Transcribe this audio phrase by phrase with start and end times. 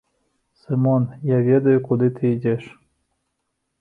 [0.61, 1.03] Сымон,
[1.33, 2.63] я ведаю, куды ты ідзеш.